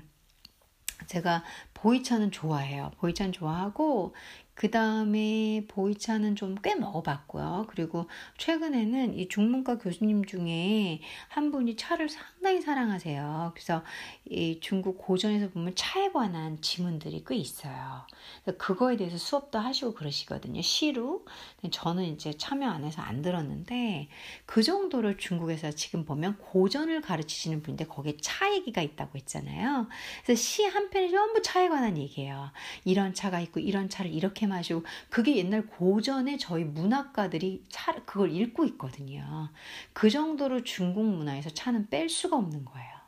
[1.07, 1.45] 제가
[1.75, 2.91] 보이차는 좋아해요.
[2.99, 4.15] 보이차는 좋아하고
[4.59, 7.67] 그 다음에 보이차는 좀 꽤 먹어봤고요.
[7.69, 13.53] 그리고 최근에는 이 중문과 교수님 중에 한 분이 차를 상당히 사랑하세요.
[13.55, 13.85] 그래서
[14.25, 18.07] 이 중국 고전에서 보면 차에 관한 지문들이 꽤 있어요.
[18.59, 20.61] 그거에 대해서 수업도 하시고 그러시거든요.
[20.63, 21.25] 시로.
[21.71, 24.09] 저는 이제 참여 안 해서 안 들었는데
[24.47, 29.87] 그 정도로 중국에서 지금 보면 고전을 가르치시는 분인데 거기에 차 얘기가 있다고 했잖아요.
[30.25, 32.51] 그래서 시 한 편이 전부 차에 관한 얘기예요.
[32.85, 38.65] 이런 차가 있고 이런 차를 이렇게 마시고 그게 옛날 고전의 저희 문학가들이 차, 그걸 읽고
[38.65, 39.51] 있거든요.
[39.93, 42.99] 그 정도로 중국 문화에서 차는 뺄 수가 없는 거예요.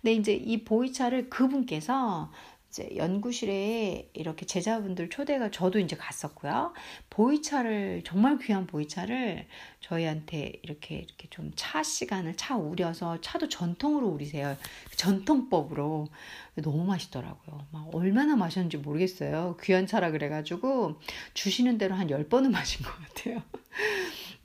[0.00, 2.30] 근데 이제 이 보이차를 그분께서
[2.70, 6.74] 이제 연구실에 이렇게 제자분들 초대가 저도 이제 갔었고요.
[7.10, 9.46] 보이차를 정말 귀한 보이차를
[9.80, 14.56] 저희한테 이렇게 이렇게 좀 차 시간을 차 우려서 차도 전통으로 우리세요.
[14.96, 16.08] 전통법으로
[16.56, 17.66] 너무 맛있더라고요.
[17.72, 19.56] 막 얼마나 마셨는지 모르겠어요.
[19.62, 21.00] 귀한 차라 그래 가지고
[21.34, 23.42] 주시는 대로 한 10번은 마신 것 같아요.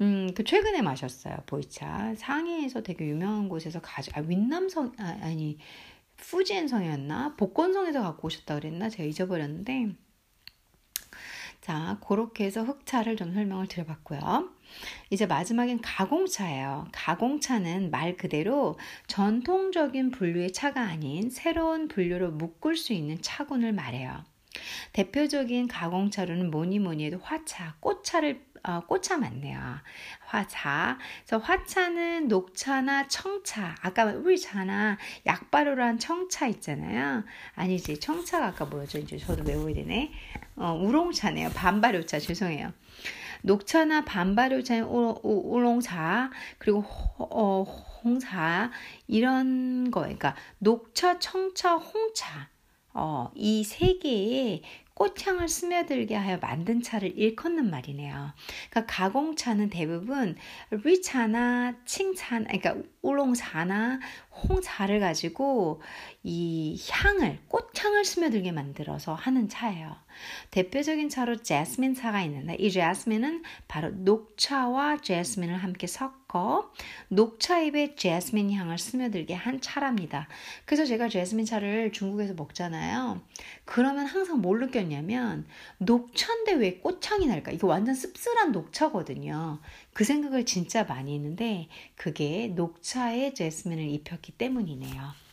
[0.02, 1.38] 음, 그 최근에 마셨어요.
[1.46, 2.14] 보이차.
[2.18, 5.58] 상해에서 되게 유명한 곳에서 가져, 아, 윈남성, 아, 아니,
[6.24, 7.36] 푸지엔성이었나?
[7.36, 8.90] 복권성에서 갖고 오셨다 그랬나?
[8.90, 9.96] 제가 잊어버렸는데.
[11.62, 14.50] 자, 그렇게 해서 흑차를 좀 설명을 드려봤고요.
[15.10, 16.88] 이제 마지막엔 가공차예요.
[16.92, 24.26] 가공차는 말 그대로 전통적인 분류의 차가 아닌 새로운 분류로 묶을 수 있는 차군을 말해요.
[24.92, 29.60] 대표적인 가공차로는 뭐니 뭐니 해도 화차, 꽃차를 어, 꽃차 맞네요.
[30.26, 30.98] 화차.
[31.26, 33.76] 그래서 화차는 녹차나 청차.
[33.82, 37.24] 아까 우리차나 약바로란 청차 있잖아요.
[37.56, 38.00] 아니지.
[38.00, 39.00] 청차가 아까 뭐였죠?
[39.00, 40.12] 이제 저도 외워야 되네.
[40.56, 41.50] 어, 우롱차네요.
[41.50, 42.20] 반발효차.
[42.20, 42.72] 죄송해요.
[43.42, 47.64] 녹차나 반발효차인 우롱차 그리고 호, 어,
[48.04, 48.72] 홍차
[49.08, 52.48] 이런 거 그러니까 녹차, 청차, 홍차
[52.94, 54.62] 어, 이 세 개의
[55.04, 58.32] 꽃향을 스며들게 하여 만든 차를 일컫는 말이네요.
[58.70, 60.38] 그러니까 가공차는 대부분
[60.72, 64.00] 리차나 칭차, 그러니까 우롱차나
[64.50, 65.82] 홍차를 가지고
[66.24, 69.96] 이 향을 꽃향을 스며들게 만들어서 하는 차예요.
[70.52, 76.72] 대표적인 차로 제스민 차가 있는데 이 제스민은 바로 녹차와 제스민을 함께 섞어
[77.10, 80.28] 녹차잎에 제스민 향을 스며들게 한 차랍니다.
[80.66, 83.22] 그래서 제가 제스민 차를 중국에서 먹잖아요.
[83.66, 85.46] 그러면 항상 뭘 느꼈냐면
[85.78, 87.52] 녹차인데 왜 꽃향이 날까?
[87.52, 89.60] 이거 완전 씁쓸한 녹차거든요.
[89.94, 95.24] 그 생각을 진짜 많이 했는데 그게 녹차에 제스민을 입혔기 때문이네요.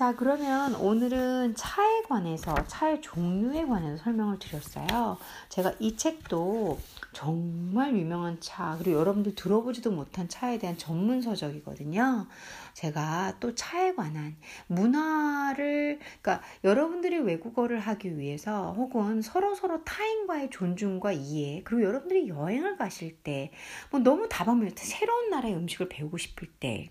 [0.00, 5.18] 자, 그러면 오늘은 차에 관해서, 차의 종류에 관해서 설명을 드렸어요.
[5.50, 6.78] 제가 이 책도
[7.12, 12.26] 정말 유명한 차, 그리고 여러분들 들어보지도 못한 차에 대한 전문 서적이거든요.
[12.74, 21.12] 제가 또 차에 관한 문화를, 그러니까 여러분들이 외국어를 하기 위해서 혹은 서로 서로 타인과의 존중과
[21.12, 23.52] 이해, 그리고 여러분들이 여행을 가실 때,
[23.90, 26.90] 뭐 너무 다방면, 새로운 나라의 음식을 배우고 싶을 때,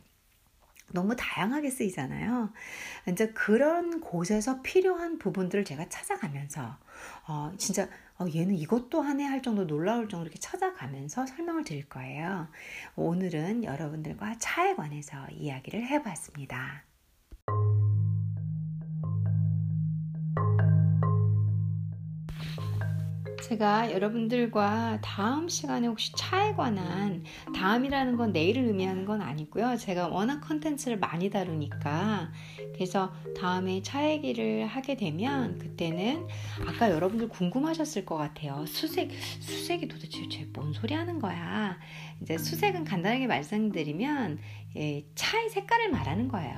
[0.92, 2.52] 너무 다양하게 쓰이잖아요.
[3.10, 6.78] 이제 그런 곳에서 필요한 부분들을 제가 찾아가면서,
[7.28, 7.88] 어, 진짜,
[8.20, 12.50] 어, 얘는 이것도 하네 할 정도 놀라울 정도로 이렇게 찾아가면서 설명을 드릴 거예요.
[12.98, 16.89] 오늘은 여러분들과 차에 관해서 이야기를 해봤습니다.
[23.50, 27.24] 제가 여러분들과 다음 시간에 혹시 차에 관한
[27.56, 29.76] 다음이라는 건 내일을 의미하는 건 아니고요.
[29.76, 32.32] 제가 워낙 컨텐츠를 많이 다루니까
[32.76, 36.28] 그래서 다음에 차 얘기를 하게 되면 그때는
[36.68, 38.68] 아까 여러분들 궁금하셨을 것 같아요.
[38.68, 40.22] 수색 수색이 도대체
[40.54, 41.80] 뭔 소리 하는 거야?
[42.22, 44.38] 이제 수색은 간단하게 말씀드리면
[44.76, 46.56] 예, 차의 색깔을 말하는 거예요.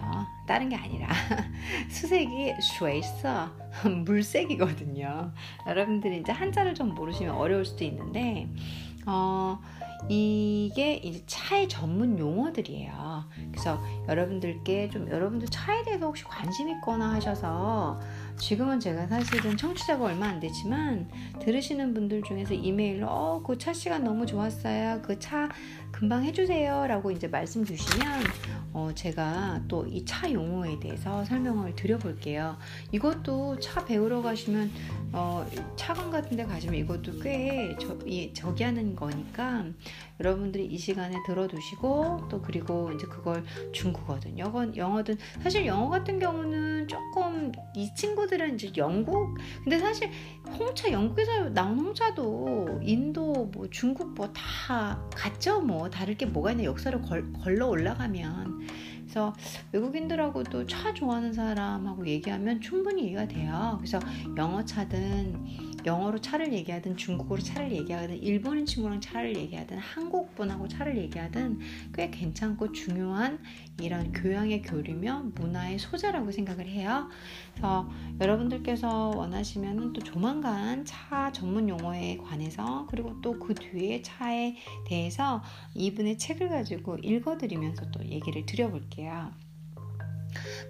[0.47, 1.07] 다른 게 아니라
[1.89, 3.49] 수색이 쉐이서
[4.05, 5.31] 물색이거든요.
[5.67, 8.49] 여러분들이 이제 한자를 좀 모르시면 어려울 수도 있는데
[9.05, 9.57] 어,
[10.09, 13.23] 이게 이제 차의 전문 용어들이에요.
[13.51, 17.99] 그래서 여러분들께 좀 여러분들 차에 대해서 혹시 관심 있거나 하셔서
[18.37, 21.09] 지금은 제가 사실은 청취자가 얼마 안 되지만
[21.39, 25.01] 들으시는 분들 중에서 이메일로 어, 그 차 시간 너무 좋았어요.
[25.01, 25.47] 그 차
[25.91, 26.87] 금방 해주세요.
[26.87, 28.23] 라고 이제 말씀 주시면
[28.73, 32.57] 어, 제가 또 이 차 용어에 대해서 설명을 드려볼게요.
[32.91, 34.71] 이것도 차 배우러 가시면
[35.13, 39.65] 어, 차관 같은 데 가시면 이것도 꽤 저, 이, 저기 하는 거니까
[40.19, 46.87] 여러분들이 이 시간에 들어두시고 또 그리고 이제 그걸 중국어든 영어, 영어든 사실 영어 같은 경우는
[46.87, 50.09] 조금 이 친구들은 이제 영국 근데 사실
[50.57, 56.63] 홍차 영국에서 나온 홍차도 인도 뭐 중국 뭐 다 같죠 뭐 다를 게 뭐가 있나
[56.63, 58.61] 역사를 걸, 걸러 올라가면
[59.01, 59.33] 그래서
[59.73, 63.75] 외국인들하고도 차 좋아하는 사람하고 얘기하면 충분히 이해가 돼요.
[63.77, 63.99] 그래서
[64.37, 70.97] 영어 차든 영어로 차를 얘기하든 중국어로 차를 얘기하든 일본인 친구랑 차를 얘기하든 한국 분하고 차를
[70.97, 71.59] 얘기하든
[71.93, 73.39] 꽤 괜찮고 중요한
[73.79, 77.09] 이런 교양의 교류며 문화의 소재라고 생각을 해요.
[77.53, 84.55] 그래서 여러분들께서 원하시면 또 조만간 차 전문 용어에 관해서 그리고 또 그 뒤에 차에
[84.85, 85.41] 대해서
[85.73, 89.31] 이분의 책을 가지고 읽어드리면서 또 얘기를 드려볼게요.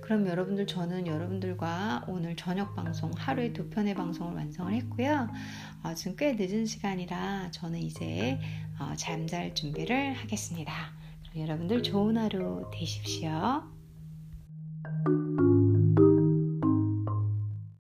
[0.02, 5.30] 그럼 여러분들 저는 여러분들과 오늘 저녁 방송 하루에 두 편의 방송을 완성을 했고요.
[5.84, 8.40] 어, 지금 꽤 늦은 시간이라 저는 이제
[8.80, 10.74] 어, 잠잘 준비를 하겠습니다.
[11.36, 13.64] 여러분들 좋은 하루 되십시오.